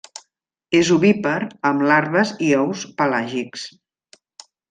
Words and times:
És 0.77 0.87
ovípar 0.95 1.33
amb 1.71 1.85
larves 1.91 2.33
i 2.47 2.49
ous 2.63 2.87
pelàgics. 3.01 3.67